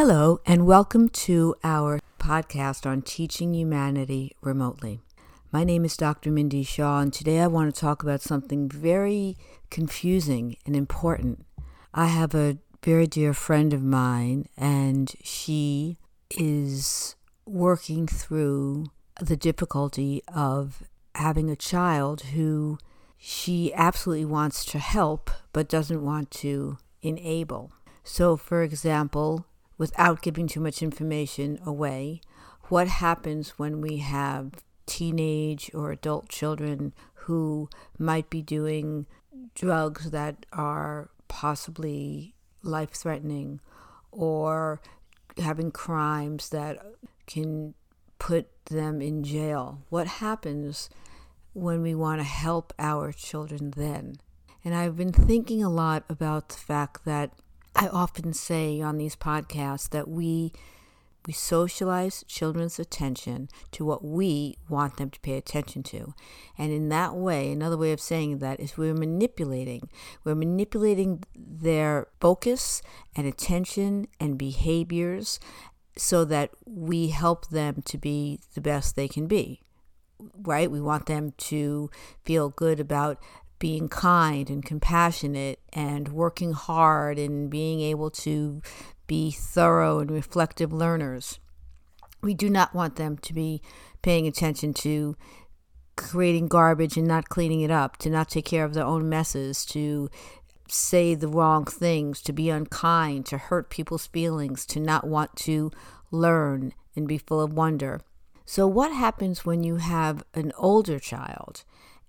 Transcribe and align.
Hello, 0.00 0.40
and 0.46 0.64
welcome 0.64 1.08
to 1.08 1.56
our 1.64 1.98
podcast 2.20 2.86
on 2.86 3.02
teaching 3.02 3.52
humanity 3.52 4.30
remotely. 4.40 5.00
My 5.50 5.64
name 5.64 5.84
is 5.84 5.96
Dr. 5.96 6.30
Mindy 6.30 6.62
Shaw, 6.62 7.00
and 7.00 7.12
today 7.12 7.40
I 7.40 7.48
want 7.48 7.74
to 7.74 7.80
talk 7.80 8.04
about 8.04 8.20
something 8.22 8.68
very 8.68 9.36
confusing 9.70 10.56
and 10.64 10.76
important. 10.76 11.44
I 11.92 12.06
have 12.06 12.32
a 12.32 12.58
very 12.80 13.08
dear 13.08 13.34
friend 13.34 13.74
of 13.74 13.82
mine, 13.82 14.46
and 14.56 15.12
she 15.24 15.98
is 16.30 17.16
working 17.44 18.06
through 18.06 18.92
the 19.20 19.36
difficulty 19.36 20.22
of 20.32 20.84
having 21.16 21.50
a 21.50 21.56
child 21.56 22.20
who 22.20 22.78
she 23.16 23.74
absolutely 23.74 24.26
wants 24.26 24.64
to 24.66 24.78
help 24.78 25.28
but 25.52 25.68
doesn't 25.68 26.04
want 26.04 26.30
to 26.30 26.78
enable. 27.02 27.72
So, 28.04 28.36
for 28.36 28.62
example, 28.62 29.44
without 29.78 30.20
giving 30.20 30.46
too 30.46 30.60
much 30.60 30.82
information 30.82 31.58
away, 31.64 32.20
what 32.64 32.88
happens 32.88 33.58
when 33.58 33.80
we 33.80 33.98
have 33.98 34.52
teenage 34.86 35.70
or 35.72 35.92
adult 35.92 36.28
children 36.28 36.92
who 37.14 37.68
might 37.98 38.28
be 38.28 38.42
doing 38.42 39.06
drugs 39.54 40.10
that 40.10 40.44
are 40.52 41.10
possibly 41.28 42.34
life 42.62 42.90
threatening 42.90 43.60
or 44.10 44.80
having 45.36 45.70
crimes 45.70 46.48
that 46.48 46.78
can 47.26 47.74
put 48.18 48.48
them 48.66 49.00
in 49.00 49.22
jail. 49.22 49.82
What 49.88 50.06
happens 50.06 50.90
when 51.52 51.82
we 51.82 51.94
want 51.94 52.20
to 52.20 52.24
help 52.24 52.72
our 52.78 53.12
children 53.12 53.72
then? 53.76 54.16
And 54.64 54.74
I've 54.74 54.96
been 54.96 55.12
thinking 55.12 55.62
a 55.62 55.70
lot 55.70 56.04
about 56.08 56.48
the 56.48 56.56
fact 56.56 57.04
that 57.04 57.32
I 57.78 57.86
often 57.88 58.32
say 58.32 58.80
on 58.80 58.98
these 58.98 59.14
podcasts 59.14 59.88
that 59.90 60.08
we 60.08 60.52
we 61.26 61.32
socialize 61.32 62.24
children's 62.26 62.78
attention 62.78 63.50
to 63.72 63.84
what 63.84 64.02
we 64.02 64.56
want 64.68 64.96
them 64.96 65.10
to 65.10 65.20
pay 65.20 65.36
attention 65.36 65.82
to. 65.82 66.14
And 66.56 66.72
in 66.72 66.88
that 66.88 67.14
way, 67.14 67.52
another 67.52 67.76
way 67.76 67.92
of 67.92 68.00
saying 68.00 68.38
that 68.38 68.58
is 68.58 68.78
we're 68.78 68.94
manipulating. 68.94 69.90
We're 70.24 70.34
manipulating 70.34 71.22
their 71.36 72.06
focus 72.18 72.80
and 73.14 73.26
attention 73.26 74.08
and 74.18 74.38
behaviors 74.38 75.38
so 75.98 76.24
that 76.24 76.50
we 76.64 77.08
help 77.08 77.48
them 77.48 77.82
to 77.82 77.98
be 77.98 78.40
the 78.54 78.62
best 78.62 78.96
they 78.96 79.08
can 79.08 79.26
be. 79.26 79.60
Right? 80.34 80.70
We 80.70 80.80
want 80.80 81.06
them 81.06 81.34
to 81.36 81.90
feel 82.24 82.48
good 82.48 82.80
about 82.80 83.20
being 83.58 83.88
kind 83.88 84.48
and 84.50 84.64
compassionate 84.64 85.60
and 85.72 86.08
working 86.08 86.52
hard 86.52 87.18
and 87.18 87.50
being 87.50 87.80
able 87.80 88.10
to 88.10 88.62
be 89.06 89.30
thorough 89.30 89.98
and 89.98 90.10
reflective 90.10 90.72
learners. 90.72 91.38
We 92.20 92.34
do 92.34 92.50
not 92.50 92.74
want 92.74 92.96
them 92.96 93.18
to 93.18 93.32
be 93.32 93.62
paying 94.02 94.26
attention 94.26 94.74
to 94.74 95.16
creating 95.96 96.46
garbage 96.46 96.96
and 96.96 97.08
not 97.08 97.28
cleaning 97.28 97.60
it 97.60 97.70
up, 97.70 97.96
to 97.98 98.10
not 98.10 98.28
take 98.28 98.44
care 98.44 98.64
of 98.64 98.74
their 98.74 98.84
own 98.84 99.08
messes, 99.08 99.64
to 99.66 100.08
say 100.68 101.14
the 101.14 101.28
wrong 101.28 101.64
things, 101.64 102.20
to 102.22 102.32
be 102.32 102.50
unkind, 102.50 103.26
to 103.26 103.38
hurt 103.38 103.70
people's 103.70 104.06
feelings, 104.06 104.64
to 104.66 104.80
not 104.80 105.06
want 105.06 105.34
to 105.36 105.72
learn 106.10 106.72
and 106.94 107.08
be 107.08 107.18
full 107.18 107.40
of 107.40 107.52
wonder. 107.52 108.00
So, 108.44 108.66
what 108.66 108.92
happens 108.92 109.44
when 109.44 109.62
you 109.62 109.76
have 109.76 110.24
an 110.34 110.52
older 110.56 110.98
child 110.98 111.64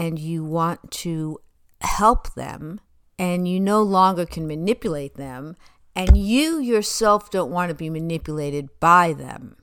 and 0.00 0.18
you 0.18 0.42
want 0.42 0.90
to 0.90 1.38
help 1.82 2.32
them 2.32 2.80
and 3.18 3.46
you 3.46 3.60
no 3.60 3.82
longer 3.82 4.24
can 4.24 4.46
manipulate 4.46 5.16
them 5.16 5.54
and 5.94 6.16
you 6.16 6.58
yourself 6.58 7.30
don't 7.30 7.50
want 7.50 7.68
to 7.68 7.74
be 7.74 7.90
manipulated 7.90 8.70
by 8.80 9.12
them. 9.12 9.56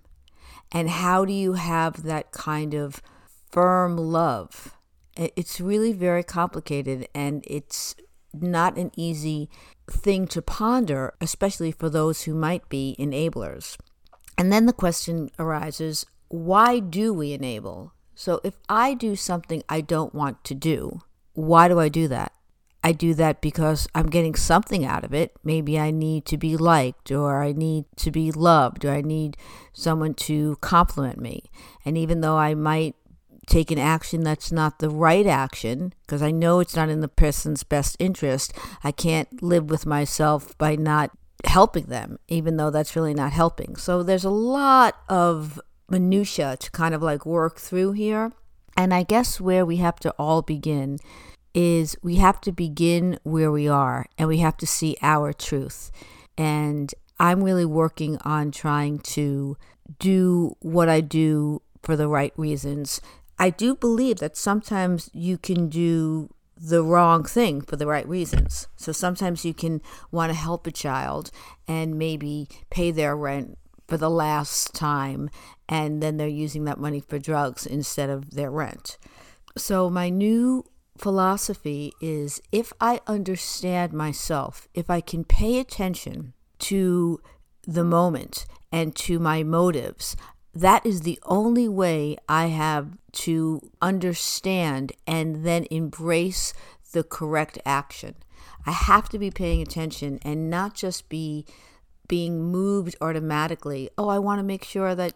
And 0.72 0.92
how 0.92 1.26
do 1.26 1.34
you 1.34 1.54
have 1.54 2.04
that 2.04 2.32
kind 2.32 2.76
of 2.76 3.02
firm 3.50 3.98
love? 3.98 4.78
It's 5.16 5.60
really 5.60 5.92
very 5.92 6.24
complicated 6.24 7.08
and 7.16 7.44
it's 7.48 7.96
not 8.32 8.78
an 8.78 8.92
easy 8.96 9.50
thing 9.90 10.28
to 10.28 10.42
ponder, 10.44 11.16
especially 11.20 11.72
for 11.72 11.90
those 11.90 12.24
who 12.24 12.36
might 12.36 12.70
be 12.70 12.96
enablers. 13.00 13.76
And 14.38 14.54
then 14.54 14.68
the 14.68 14.74
question 14.74 15.32
arises 15.40 16.06
why 16.28 16.78
do 16.78 17.12
we 17.12 17.34
enable? 17.34 17.94
So 18.20 18.42
if 18.44 18.56
I 18.68 18.96
do 18.96 19.16
something 19.16 19.62
I 19.70 19.80
don't 19.80 20.16
want 20.16 20.44
to 20.46 20.56
do, 20.56 21.02
why 21.34 21.68
do 21.68 21.80
I 21.80 21.88
do 21.88 22.08
that? 22.08 22.34
I 22.84 22.92
do 22.92 23.14
that 23.14 23.42
because 23.42 23.88
I'm 23.94 24.08
getting 24.10 24.34
something 24.34 24.84
out 24.84 25.04
of 25.04 25.14
it. 25.14 25.36
Maybe 25.44 25.80
I 25.80 25.92
need 25.92 26.26
to 26.26 26.38
be 26.38 26.58
liked, 26.58 27.12
or 27.12 27.44
I 27.44 27.52
need 27.52 27.86
to 27.98 28.10
be 28.10 28.32
loved, 28.32 28.86
or 28.86 28.92
I 28.92 29.02
need 29.02 29.38
someone 29.72 30.16
to 30.16 30.58
compliment 30.62 31.20
me. 31.20 31.44
And 31.86 31.96
even 31.96 32.22
though 32.22 32.38
I 32.38 32.56
might 32.56 32.96
take 33.46 33.70
an 33.70 33.78
action 33.78 34.24
that's 34.24 34.52
not 34.52 34.80
the 34.80 34.90
right 34.90 35.28
action, 35.28 35.94
because 36.02 36.24
I 36.24 36.32
know 36.32 36.60
it's 36.60 36.76
not 36.76 36.90
in 36.90 37.02
the 37.02 37.08
person's 37.08 37.64
best 37.64 37.96
interest, 38.00 38.52
I 38.84 38.92
can't 38.92 39.44
live 39.44 39.70
with 39.70 39.86
myself 39.86 40.58
by 40.58 40.76
not 40.76 41.12
helping 41.46 41.86
them, 41.86 42.18
even 42.28 42.58
though 42.58 42.72
that's 42.72 42.96
really 42.96 43.14
not 43.14 43.32
helping. 43.32 43.76
So 43.76 44.02
there's 44.02 44.26
a 44.26 44.32
lot 44.32 44.96
of 45.08 45.62
minutia 45.90 46.58
to 46.58 46.72
kind 46.72 46.94
of 46.94 47.02
like 47.02 47.26
work 47.26 47.60
through 47.60 47.94
here. 47.94 48.32
And 48.76 48.94
I 48.94 49.04
guess 49.04 49.42
where 49.42 49.66
we 49.66 49.78
have 49.78 50.00
to 50.02 50.12
all 50.20 50.42
begin 50.42 51.00
is 51.54 51.98
we 52.04 52.16
have 52.18 52.40
to 52.42 52.52
begin 52.52 53.20
where 53.24 53.52
we 53.52 53.68
are 53.68 54.06
and 54.18 54.28
we 54.28 54.38
have 54.40 54.58
to 54.58 54.68
see 54.68 54.98
our 55.02 55.34
truth. 55.34 55.92
And 56.38 56.94
I'm 57.20 57.44
really 57.44 57.66
working 57.66 58.18
on 58.24 58.52
trying 58.52 59.00
to 59.00 59.58
do 59.98 60.56
what 60.60 60.90
I 60.90 61.02
do 61.02 61.62
for 61.82 61.96
the 61.96 62.08
right 62.08 62.34
reasons. 62.38 63.02
I 63.40 63.50
do 63.50 63.76
believe 63.76 64.18
that 64.20 64.38
sometimes 64.38 65.10
you 65.14 65.38
can 65.38 65.70
do 65.70 66.30
the 66.56 66.84
wrong 66.84 67.24
thing 67.24 67.62
for 67.62 67.76
the 67.76 67.88
right 67.88 68.08
reasons. 68.08 68.68
So 68.76 68.92
sometimes 68.92 69.46
you 69.46 69.54
can 69.54 69.82
want 70.12 70.32
to 70.32 70.38
help 70.38 70.68
a 70.68 70.72
child 70.72 71.32
and 71.68 71.98
maybe 71.98 72.48
pay 72.70 72.92
their 72.92 73.16
rent 73.16 73.58
for 73.88 73.98
the 73.98 74.10
last 74.10 74.74
time 74.74 75.30
and 75.70 76.02
then 76.02 76.18
they're 76.18 76.28
using 76.28 76.66
that 76.66 76.80
money 76.80 77.00
for 77.00 77.20
drugs 77.20 77.66
instead 77.66 78.10
of 78.10 78.32
their 78.32 78.52
rent. 78.52 78.98
So, 79.58 79.90
my 79.90 80.10
new 80.10 80.66
philosophy 80.98 81.94
is 82.02 82.42
if 82.52 82.74
I 82.80 83.02
understand 83.08 83.94
myself, 83.94 84.68
if 84.74 84.90
I 84.90 85.02
can 85.02 85.24
pay 85.24 85.60
attention 85.60 86.34
to 86.60 87.20
the 87.64 87.84
moment 87.84 88.46
and 88.72 88.96
to 88.96 89.20
my 89.20 89.44
motives, 89.44 90.16
that 90.54 90.86
is 90.86 91.02
the 91.02 91.20
only 91.24 91.68
way 91.68 92.18
I 92.28 92.48
have 92.48 92.98
to 93.14 93.72
understand 93.82 94.94
and 95.06 95.46
then 95.46 95.68
embrace 95.70 96.54
the 96.94 97.04
correct 97.04 97.60
action. 97.66 98.16
I 98.66 98.72
have 98.72 99.10
to 99.10 99.20
be 99.20 99.32
paying 99.32 99.62
attention 99.62 100.20
and 100.24 100.50
not 100.50 100.74
just 100.74 101.10
be 101.10 101.46
being 102.08 102.44
moved 102.44 102.96
automatically. 103.02 103.90
Oh, 103.98 104.10
I 104.10 104.20
want 104.20 104.40
to 104.40 104.44
make 104.44 104.64
sure 104.64 104.96
that 104.96 105.14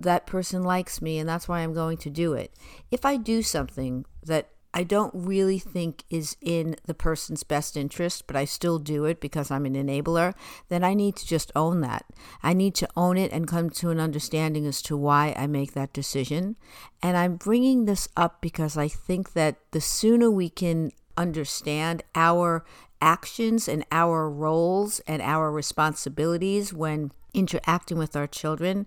that 0.00 0.26
person 0.26 0.62
likes 0.62 1.02
me 1.02 1.18
and 1.18 1.28
that's 1.28 1.46
why 1.48 1.60
I'm 1.60 1.74
going 1.74 1.98
to 1.98 2.10
do 2.10 2.32
it. 2.32 2.52
If 2.90 3.04
I 3.04 3.16
do 3.16 3.42
something 3.42 4.06
that 4.24 4.48
I 4.72 4.84
don't 4.84 5.12
really 5.14 5.58
think 5.58 6.04
is 6.10 6.36
in 6.40 6.76
the 6.86 6.94
person's 6.94 7.42
best 7.42 7.76
interest, 7.76 8.26
but 8.28 8.36
I 8.36 8.44
still 8.44 8.78
do 8.78 9.04
it 9.04 9.20
because 9.20 9.50
I'm 9.50 9.66
an 9.66 9.74
enabler, 9.74 10.34
then 10.68 10.84
I 10.84 10.94
need 10.94 11.16
to 11.16 11.26
just 11.26 11.50
own 11.56 11.80
that. 11.80 12.06
I 12.42 12.52
need 12.52 12.76
to 12.76 12.88
own 12.96 13.16
it 13.16 13.32
and 13.32 13.48
come 13.48 13.70
to 13.70 13.90
an 13.90 13.98
understanding 13.98 14.66
as 14.66 14.80
to 14.82 14.96
why 14.96 15.34
I 15.36 15.48
make 15.48 15.72
that 15.72 15.92
decision. 15.92 16.56
And 17.02 17.16
I'm 17.16 17.34
bringing 17.34 17.84
this 17.84 18.08
up 18.16 18.40
because 18.40 18.76
I 18.76 18.86
think 18.86 19.32
that 19.32 19.56
the 19.72 19.80
sooner 19.80 20.30
we 20.30 20.48
can 20.48 20.92
understand 21.16 22.04
our 22.14 22.64
actions 23.00 23.68
and 23.68 23.84
our 23.90 24.28
roles 24.28 25.00
and 25.00 25.22
our 25.22 25.50
responsibilities 25.50 26.72
when 26.72 27.12
interacting 27.34 27.98
with 27.98 28.16
our 28.16 28.26
children, 28.26 28.86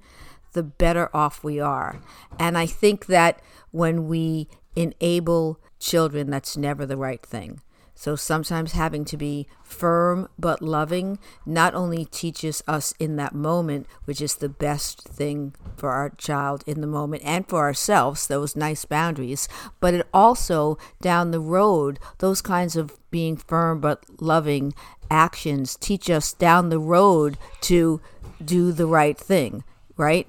the 0.53 0.63
better 0.63 1.09
off 1.15 1.43
we 1.43 1.59
are. 1.59 2.01
And 2.39 2.57
I 2.57 2.65
think 2.65 3.07
that 3.07 3.41
when 3.71 4.07
we 4.07 4.47
enable 4.75 5.59
children, 5.79 6.29
that's 6.29 6.57
never 6.57 6.85
the 6.85 6.97
right 6.97 7.23
thing. 7.25 7.61
So 7.95 8.15
sometimes 8.15 8.73
having 8.73 9.05
to 9.05 9.17
be 9.17 9.47
firm 9.63 10.27
but 10.37 10.61
loving 10.61 11.19
not 11.45 11.73
only 11.73 12.05
teaches 12.05 12.63
us 12.67 12.93
in 12.99 13.15
that 13.17 13.35
moment, 13.35 13.87
which 14.05 14.21
is 14.21 14.35
the 14.35 14.49
best 14.49 15.01
thing 15.03 15.53
for 15.77 15.91
our 15.91 16.09
child 16.09 16.63
in 16.65 16.81
the 16.81 16.87
moment 16.87 17.23
and 17.23 17.47
for 17.47 17.59
ourselves, 17.59 18.27
those 18.27 18.55
nice 18.55 18.85
boundaries, 18.85 19.47
but 19.79 19.93
it 19.93 20.07
also 20.13 20.77
down 21.01 21.31
the 21.31 21.39
road, 21.39 21.99
those 22.17 22.41
kinds 22.41 22.75
of 22.75 22.97
being 23.11 23.37
firm 23.37 23.79
but 23.79 24.03
loving 24.19 24.73
actions 25.09 25.77
teach 25.79 26.09
us 26.09 26.33
down 26.33 26.69
the 26.69 26.79
road 26.79 27.37
to 27.61 28.01
do 28.43 28.71
the 28.71 28.87
right 28.87 29.17
thing, 29.17 29.63
right? 29.95 30.27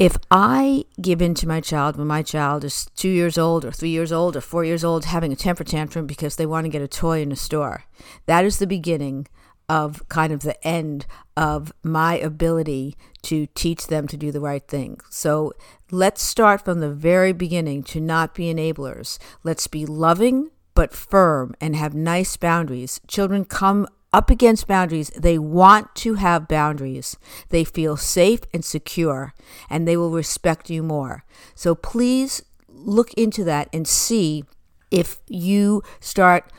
If 0.00 0.16
I 0.30 0.86
give 0.98 1.20
in 1.20 1.34
to 1.34 1.46
my 1.46 1.60
child 1.60 1.96
when 1.96 2.06
my 2.06 2.22
child 2.22 2.64
is 2.64 2.86
two 2.96 3.10
years 3.10 3.36
old 3.36 3.66
or 3.66 3.70
three 3.70 3.90
years 3.90 4.10
old 4.10 4.34
or 4.34 4.40
four 4.40 4.64
years 4.64 4.82
old 4.82 5.04
having 5.04 5.30
a 5.30 5.36
temper 5.36 5.62
tantrum 5.62 6.06
because 6.06 6.36
they 6.36 6.46
want 6.46 6.64
to 6.64 6.70
get 6.70 6.80
a 6.80 6.88
toy 6.88 7.20
in 7.20 7.30
a 7.30 7.36
store, 7.36 7.84
that 8.24 8.46
is 8.46 8.58
the 8.58 8.66
beginning 8.66 9.28
of 9.68 10.08
kind 10.08 10.32
of 10.32 10.40
the 10.40 10.66
end 10.66 11.04
of 11.36 11.70
my 11.82 12.16
ability 12.16 12.96
to 13.22 13.46
teach 13.54 13.88
them 13.88 14.08
to 14.08 14.16
do 14.16 14.32
the 14.32 14.40
right 14.40 14.66
thing. 14.66 14.98
So 15.10 15.52
let's 15.90 16.22
start 16.22 16.64
from 16.64 16.80
the 16.80 16.90
very 16.90 17.34
beginning 17.34 17.82
to 17.84 18.00
not 18.00 18.34
be 18.34 18.52
enablers. 18.52 19.18
Let's 19.44 19.66
be 19.66 19.84
loving 19.84 20.50
but 20.74 20.94
firm 20.94 21.54
and 21.60 21.76
have 21.76 21.94
nice 21.94 22.38
boundaries. 22.38 23.00
Children 23.06 23.44
come 23.44 23.86
up 24.12 24.30
against 24.30 24.66
boundaries. 24.66 25.10
They 25.10 25.38
want 25.38 25.94
to 25.96 26.14
have 26.14 26.48
boundaries. 26.48 27.16
They 27.50 27.64
feel 27.64 27.96
safe 27.96 28.40
and 28.52 28.64
secure, 28.64 29.34
and 29.68 29.86
they 29.86 29.96
will 29.96 30.10
respect 30.10 30.70
you 30.70 30.82
more. 30.82 31.24
So 31.54 31.74
please 31.74 32.42
look 32.68 33.12
into 33.14 33.44
that 33.44 33.68
and 33.72 33.86
see 33.86 34.44
if 34.90 35.20
you 35.28 35.82
start 36.00 36.50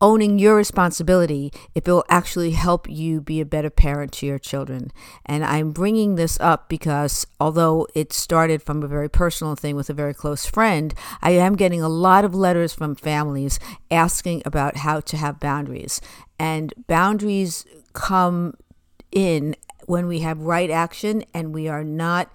owning 0.00 0.38
your 0.38 0.54
responsibility 0.56 1.50
if 1.74 1.88
it 1.88 1.90
will 1.90 2.04
actually 2.08 2.50
help 2.50 2.88
you 2.88 3.20
be 3.20 3.40
a 3.40 3.46
better 3.46 3.70
parent 3.70 4.12
to 4.12 4.26
your 4.26 4.38
children. 4.38 4.92
And 5.24 5.44
I'm 5.44 5.72
bringing 5.72 6.16
this 6.16 6.38
up 6.40 6.68
because 6.68 7.26
although 7.40 7.86
it 7.94 8.12
started 8.12 8.62
from 8.62 8.82
a 8.82 8.88
very 8.88 9.08
personal 9.08 9.56
thing 9.56 9.74
with 9.74 9.88
a 9.88 9.94
very 9.94 10.12
close 10.12 10.44
friend, 10.44 10.92
I 11.22 11.30
am 11.30 11.56
getting 11.56 11.80
a 11.80 11.88
lot 11.88 12.24
of 12.24 12.34
letters 12.34 12.74
from 12.74 12.94
families 12.94 13.58
asking 13.90 14.42
about 14.44 14.78
how 14.78 15.00
to 15.00 15.16
have 15.16 15.40
boundaries. 15.40 16.00
And 16.38 16.74
boundaries 16.86 17.64
come 17.92 18.54
in 19.10 19.56
when 19.86 20.06
we 20.06 20.20
have 20.20 20.40
right 20.40 20.70
action 20.70 21.24
and 21.32 21.54
we 21.54 21.68
are 21.68 21.84
not 21.84 22.30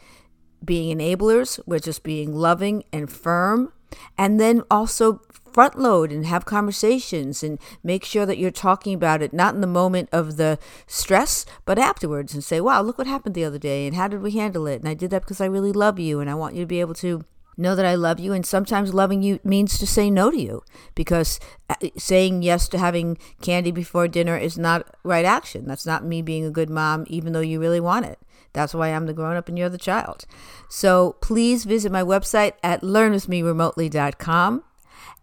being 0.63 0.97
enablers, 0.97 1.59
we're 1.65 1.79
just 1.79 2.03
being 2.03 2.33
loving 2.33 2.83
and 2.93 3.11
firm. 3.11 3.73
And 4.17 4.39
then 4.39 4.61
also 4.71 5.21
front 5.51 5.77
load 5.77 6.11
and 6.11 6.25
have 6.25 6.45
conversations 6.45 7.43
and 7.43 7.59
make 7.83 8.05
sure 8.05 8.25
that 8.25 8.37
you're 8.37 8.51
talking 8.51 8.93
about 8.93 9.21
it 9.21 9.33
not 9.33 9.53
in 9.53 9.61
the 9.61 9.67
moment 9.67 10.07
of 10.11 10.37
the 10.37 10.57
stress 10.87 11.45
but 11.65 11.77
afterwards 11.77 12.33
and 12.33 12.41
say 12.41 12.61
wow 12.61 12.81
look 12.81 12.97
what 12.97 13.05
happened 13.05 13.35
the 13.35 13.43
other 13.43 13.57
day 13.57 13.85
and 13.85 13.95
how 13.95 14.07
did 14.07 14.21
we 14.21 14.31
handle 14.31 14.65
it 14.65 14.79
and 14.79 14.87
i 14.87 14.93
did 14.93 15.11
that 15.11 15.21
because 15.21 15.41
i 15.41 15.45
really 15.45 15.73
love 15.73 15.99
you 15.99 16.21
and 16.21 16.29
i 16.29 16.33
want 16.33 16.55
you 16.55 16.61
to 16.61 16.67
be 16.67 16.79
able 16.79 16.93
to 16.93 17.25
know 17.57 17.75
that 17.75 17.85
i 17.85 17.95
love 17.95 18.19
you 18.19 18.33
and 18.33 18.45
sometimes 18.45 18.93
loving 18.93 19.21
you 19.21 19.39
means 19.43 19.77
to 19.77 19.85
say 19.85 20.09
no 20.09 20.31
to 20.31 20.39
you 20.39 20.63
because 20.95 21.39
uh, 21.69 21.75
saying 21.97 22.41
yes 22.41 22.67
to 22.67 22.77
having 22.77 23.17
candy 23.41 23.71
before 23.71 24.07
dinner 24.07 24.37
is 24.37 24.57
not 24.57 24.95
right 25.03 25.25
action 25.25 25.65
that's 25.65 25.85
not 25.85 26.05
me 26.05 26.21
being 26.21 26.45
a 26.45 26.51
good 26.51 26.69
mom 26.69 27.05
even 27.07 27.33
though 27.33 27.39
you 27.39 27.59
really 27.59 27.79
want 27.79 28.05
it 28.05 28.19
that's 28.53 28.73
why 28.73 28.89
I'm 28.89 29.05
the 29.05 29.13
grown 29.13 29.37
up 29.37 29.47
and 29.47 29.57
you're 29.57 29.69
the 29.69 29.77
child. 29.77 30.25
So 30.69 31.15
please 31.21 31.65
visit 31.65 31.91
my 31.91 32.03
website 32.03 32.53
at 32.63 32.81
learnwithmeremotely.com 32.81 34.63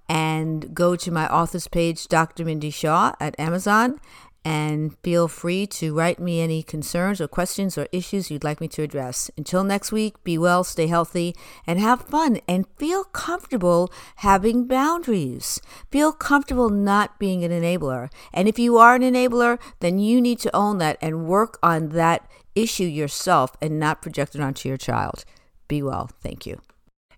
and 0.09 0.75
go 0.75 0.97
to 0.97 1.11
my 1.11 1.29
author's 1.29 1.69
page, 1.69 2.09
Dr. 2.09 2.45
Mindy 2.45 2.71
Shaw 2.71 3.13
at 3.21 3.39
Amazon, 3.39 4.01
and 4.49 4.97
feel 5.03 5.29
free 5.29 5.67
to 5.67 5.95
write 5.95 6.19
me 6.19 6.41
any 6.41 6.63
concerns 6.63 7.21
or 7.21 7.29
questions 7.29 7.77
or 7.77 7.87
issues 7.93 8.31
you'd 8.31 8.43
like 8.43 8.63
me 8.63 8.69
to 8.69 8.81
address. 8.81 9.31
Until 9.37 9.63
next 9.63 9.93
week, 9.93 10.25
be 10.25 10.39
well, 10.39 10.65
stay 10.65 10.87
healthy, 10.87 11.37
and 11.67 11.79
have 11.79 12.01
fun 12.01 12.41
and 12.49 12.67
feel 12.79 13.05
comfortable 13.05 13.93
having 14.17 14.67
boundaries. 14.67 15.61
Feel 15.91 16.13
comfortable 16.13 16.71
not 16.71 17.19
being 17.19 17.45
an 17.45 17.51
enabler. 17.51 18.11
And 18.33 18.49
if 18.49 18.59
you 18.59 18.79
are 18.79 18.95
an 18.95 19.03
enabler, 19.03 19.61
then 19.81 19.99
you 19.99 20.19
need 20.19 20.39
to 20.39 20.57
own 20.57 20.79
that 20.79 20.97
and 21.03 21.27
work 21.27 21.59
on 21.63 21.91
that 21.91 22.27
issue 22.55 22.85
yourself 22.85 23.55
and 23.61 23.79
not 23.79 24.01
project 24.01 24.35
it 24.35 24.41
onto 24.41 24.67
your 24.67 24.79
child. 24.79 25.27
Be 25.69 25.83
well. 25.83 26.09
Thank 26.23 26.47
you. 26.47 26.59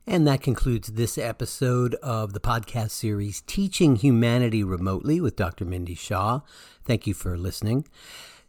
And 0.06 0.26
that 0.26 0.40
concludes 0.40 0.88
this 0.88 1.18
episode 1.18 1.94
of 1.96 2.32
the 2.32 2.40
podcast 2.40 2.90
series 2.90 3.42
Teaching 3.42 3.96
Humanity 3.96 4.64
Remotely 4.64 5.20
with 5.20 5.36
Dr. 5.36 5.64
Mindy 5.64 5.94
Shaw. 5.94 6.40
Thank 6.84 7.06
you 7.06 7.14
for 7.14 7.36
listening. 7.36 7.86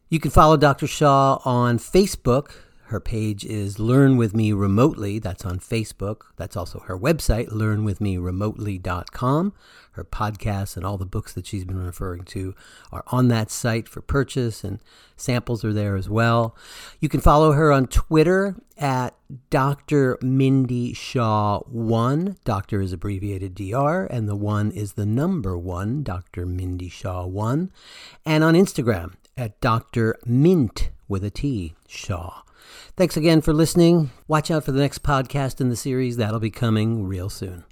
You 0.09 0.19
can 0.19 0.31
follow 0.31 0.57
Dr. 0.57 0.87
Shaw 0.87 1.39
on 1.45 1.77
Facebook. 1.77 2.51
Her 2.91 2.99
page 2.99 3.43
is 3.45 3.79
Learn 3.79 4.17
With 4.17 4.35
Me 4.35 4.51
Remotely. 4.51 5.17
That's 5.17 5.45
on 5.45 5.59
Facebook. 5.59 6.23
That's 6.35 6.57
also 6.57 6.79
her 6.79 6.99
website, 6.99 7.47
learnwithmeremotely.com. 7.47 9.53
Her 9.93 10.03
podcasts 10.03 10.75
and 10.75 10.85
all 10.85 10.97
the 10.97 11.05
books 11.05 11.31
that 11.31 11.47
she's 11.47 11.63
been 11.63 11.81
referring 11.81 12.25
to 12.25 12.53
are 12.91 13.05
on 13.07 13.29
that 13.29 13.49
site 13.49 13.87
for 13.87 14.01
purchase, 14.01 14.65
and 14.65 14.79
samples 15.15 15.63
are 15.63 15.71
there 15.71 15.95
as 15.95 16.09
well. 16.09 16.53
You 16.99 17.07
can 17.07 17.21
follow 17.21 17.53
her 17.53 17.71
on 17.71 17.87
Twitter 17.87 18.57
at 18.77 19.15
Dr. 19.49 20.17
Mindy 20.21 20.91
Shaw 20.91 21.59
1. 21.59 22.35
Doctor 22.43 22.81
is 22.81 22.91
abbreviated 22.91 23.55
DR, 23.55 24.03
and 24.03 24.27
the 24.27 24.35
1 24.35 24.69
is 24.71 24.93
the 24.93 25.05
number 25.05 25.57
1, 25.57 26.03
Dr. 26.03 26.45
Mindy 26.45 26.89
Shaw 26.89 27.25
1. 27.25 27.71
And 28.25 28.43
on 28.43 28.53
Instagram 28.53 29.13
at 29.37 29.61
Dr. 29.61 30.17
Mint 30.25 30.89
with 31.07 31.23
a 31.23 31.29
T, 31.29 31.75
Shaw. 31.87 32.41
Thanks 32.97 33.17
again 33.17 33.41
for 33.41 33.53
listening. 33.53 34.11
Watch 34.27 34.51
out 34.51 34.63
for 34.63 34.71
the 34.71 34.81
next 34.81 35.03
podcast 35.03 35.61
in 35.61 35.69
the 35.69 35.75
series. 35.75 36.17
That'll 36.17 36.39
be 36.39 36.51
coming 36.51 37.05
real 37.05 37.29
soon. 37.29 37.63